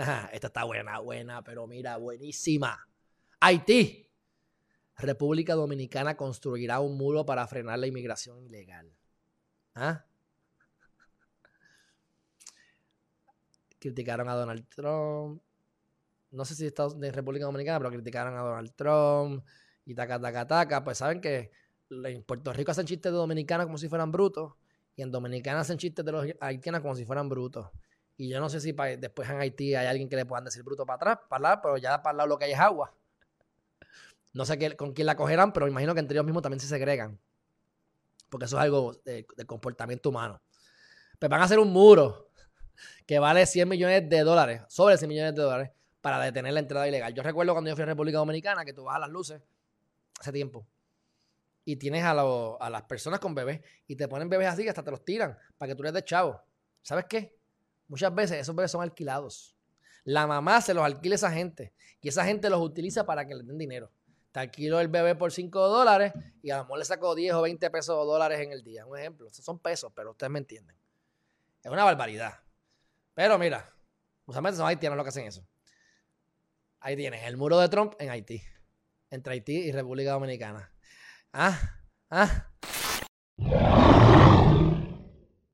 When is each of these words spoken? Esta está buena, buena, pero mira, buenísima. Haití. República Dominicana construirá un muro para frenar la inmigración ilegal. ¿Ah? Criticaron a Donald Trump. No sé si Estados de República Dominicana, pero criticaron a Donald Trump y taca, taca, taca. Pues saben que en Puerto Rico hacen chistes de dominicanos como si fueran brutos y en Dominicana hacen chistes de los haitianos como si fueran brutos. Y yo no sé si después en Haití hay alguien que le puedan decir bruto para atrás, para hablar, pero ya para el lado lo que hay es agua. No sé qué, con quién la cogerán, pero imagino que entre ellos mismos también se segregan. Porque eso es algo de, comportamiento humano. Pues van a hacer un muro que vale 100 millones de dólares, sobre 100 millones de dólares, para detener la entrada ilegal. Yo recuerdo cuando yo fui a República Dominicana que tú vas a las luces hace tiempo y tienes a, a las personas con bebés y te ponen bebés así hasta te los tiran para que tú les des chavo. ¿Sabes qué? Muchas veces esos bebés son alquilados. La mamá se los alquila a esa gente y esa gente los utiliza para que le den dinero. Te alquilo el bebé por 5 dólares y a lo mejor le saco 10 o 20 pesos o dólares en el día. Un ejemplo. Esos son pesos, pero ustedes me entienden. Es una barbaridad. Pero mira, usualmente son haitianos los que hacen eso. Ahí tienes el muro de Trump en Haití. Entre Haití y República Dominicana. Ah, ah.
Esta 0.32 0.46
está 0.46 0.64
buena, 0.64 0.98
buena, 1.00 1.42
pero 1.44 1.66
mira, 1.66 1.96
buenísima. 1.96 2.86
Haití. 3.40 4.06
República 4.96 5.54
Dominicana 5.54 6.16
construirá 6.16 6.80
un 6.80 6.96
muro 6.96 7.24
para 7.24 7.46
frenar 7.46 7.78
la 7.78 7.86
inmigración 7.86 8.42
ilegal. 8.42 8.92
¿Ah? 9.74 10.04
Criticaron 13.78 14.28
a 14.28 14.34
Donald 14.34 14.66
Trump. 14.68 15.42
No 16.30 16.44
sé 16.44 16.54
si 16.54 16.66
Estados 16.66 17.00
de 17.00 17.10
República 17.10 17.46
Dominicana, 17.46 17.78
pero 17.78 17.90
criticaron 17.90 18.36
a 18.36 18.40
Donald 18.40 18.72
Trump 18.74 19.44
y 19.86 19.94
taca, 19.94 20.20
taca, 20.20 20.46
taca. 20.46 20.84
Pues 20.84 20.98
saben 20.98 21.20
que 21.20 21.50
en 21.90 22.22
Puerto 22.22 22.52
Rico 22.52 22.70
hacen 22.70 22.86
chistes 22.86 23.10
de 23.10 23.16
dominicanos 23.16 23.66
como 23.66 23.78
si 23.78 23.88
fueran 23.88 24.12
brutos 24.12 24.52
y 24.96 25.02
en 25.02 25.10
Dominicana 25.10 25.60
hacen 25.60 25.78
chistes 25.78 26.04
de 26.04 26.12
los 26.12 26.26
haitianos 26.40 26.82
como 26.82 26.94
si 26.94 27.06
fueran 27.06 27.28
brutos. 27.28 27.68
Y 28.20 28.28
yo 28.28 28.38
no 28.38 28.50
sé 28.50 28.60
si 28.60 28.72
después 28.72 29.30
en 29.30 29.40
Haití 29.40 29.74
hay 29.74 29.86
alguien 29.86 30.06
que 30.06 30.14
le 30.14 30.26
puedan 30.26 30.44
decir 30.44 30.62
bruto 30.62 30.84
para 30.84 30.96
atrás, 30.96 31.18
para 31.26 31.38
hablar, 31.38 31.60
pero 31.62 31.78
ya 31.78 32.02
para 32.02 32.12
el 32.12 32.16
lado 32.18 32.28
lo 32.28 32.38
que 32.38 32.44
hay 32.44 32.52
es 32.52 32.58
agua. 32.58 32.94
No 34.34 34.44
sé 34.44 34.58
qué, 34.58 34.76
con 34.76 34.92
quién 34.92 35.06
la 35.06 35.16
cogerán, 35.16 35.54
pero 35.54 35.66
imagino 35.66 35.94
que 35.94 36.00
entre 36.00 36.16
ellos 36.16 36.26
mismos 36.26 36.42
también 36.42 36.60
se 36.60 36.66
segregan. 36.66 37.18
Porque 38.28 38.44
eso 38.44 38.58
es 38.58 38.62
algo 38.62 38.92
de, 39.06 39.24
comportamiento 39.46 40.10
humano. 40.10 40.42
Pues 41.18 41.30
van 41.30 41.40
a 41.40 41.44
hacer 41.44 41.58
un 41.58 41.72
muro 41.72 42.28
que 43.06 43.18
vale 43.18 43.46
100 43.46 43.66
millones 43.66 44.06
de 44.10 44.20
dólares, 44.20 44.64
sobre 44.68 44.98
100 44.98 45.08
millones 45.08 45.34
de 45.34 45.40
dólares, 45.40 45.70
para 46.02 46.20
detener 46.20 46.52
la 46.52 46.60
entrada 46.60 46.86
ilegal. 46.86 47.14
Yo 47.14 47.22
recuerdo 47.22 47.54
cuando 47.54 47.70
yo 47.70 47.74
fui 47.74 47.84
a 47.84 47.86
República 47.86 48.18
Dominicana 48.18 48.66
que 48.66 48.74
tú 48.74 48.84
vas 48.84 48.96
a 48.96 48.98
las 48.98 49.08
luces 49.08 49.40
hace 50.20 50.30
tiempo 50.30 50.66
y 51.64 51.76
tienes 51.76 52.04
a, 52.04 52.10
a 52.10 52.68
las 52.68 52.82
personas 52.82 53.18
con 53.18 53.34
bebés 53.34 53.62
y 53.86 53.96
te 53.96 54.08
ponen 54.08 54.28
bebés 54.28 54.48
así 54.48 54.68
hasta 54.68 54.82
te 54.82 54.90
los 54.90 55.06
tiran 55.06 55.38
para 55.56 55.72
que 55.72 55.74
tú 55.74 55.82
les 55.84 55.94
des 55.94 56.04
chavo. 56.04 56.38
¿Sabes 56.82 57.06
qué? 57.08 57.39
Muchas 57.90 58.14
veces 58.14 58.38
esos 58.38 58.54
bebés 58.54 58.70
son 58.70 58.82
alquilados. 58.82 59.56
La 60.04 60.28
mamá 60.28 60.60
se 60.60 60.74
los 60.74 60.84
alquila 60.84 61.14
a 61.14 61.16
esa 61.16 61.32
gente 61.32 61.74
y 62.00 62.08
esa 62.08 62.24
gente 62.24 62.48
los 62.48 62.60
utiliza 62.60 63.04
para 63.04 63.26
que 63.26 63.34
le 63.34 63.42
den 63.42 63.58
dinero. 63.58 63.90
Te 64.30 64.38
alquilo 64.38 64.78
el 64.78 64.86
bebé 64.86 65.16
por 65.16 65.32
5 65.32 65.68
dólares 65.68 66.12
y 66.40 66.50
a 66.50 66.58
lo 66.58 66.62
mejor 66.62 66.78
le 66.78 66.84
saco 66.84 67.16
10 67.16 67.34
o 67.34 67.42
20 67.42 67.68
pesos 67.68 67.96
o 67.98 68.04
dólares 68.04 68.38
en 68.40 68.52
el 68.52 68.62
día. 68.62 68.86
Un 68.86 68.96
ejemplo. 68.96 69.26
Esos 69.26 69.44
son 69.44 69.58
pesos, 69.58 69.92
pero 69.92 70.12
ustedes 70.12 70.30
me 70.30 70.38
entienden. 70.38 70.76
Es 71.64 71.70
una 71.70 71.82
barbaridad. 71.82 72.38
Pero 73.12 73.36
mira, 73.40 73.68
usualmente 74.24 74.58
son 74.58 74.68
haitianos 74.68 74.96
los 74.96 75.04
que 75.04 75.08
hacen 75.08 75.26
eso. 75.26 75.44
Ahí 76.78 76.94
tienes 76.94 77.24
el 77.24 77.36
muro 77.36 77.58
de 77.58 77.68
Trump 77.68 77.94
en 77.98 78.10
Haití. 78.10 78.40
Entre 79.10 79.32
Haití 79.32 79.56
y 79.56 79.72
República 79.72 80.12
Dominicana. 80.12 80.72
Ah, 81.32 81.58
ah. 82.08 82.50